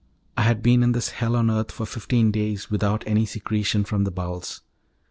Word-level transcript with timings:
I 0.35 0.41
had 0.41 0.63
been 0.63 0.81
in 0.81 0.93
this 0.93 1.09
hell 1.09 1.35
on 1.35 1.51
earth 1.51 1.71
for 1.71 1.85
fifteen 1.85 2.31
days 2.31 2.71
without 2.71 3.03
any 3.05 3.27
secretion 3.27 3.83
from 3.85 4.03
the 4.03 4.09
bowels. 4.09 4.61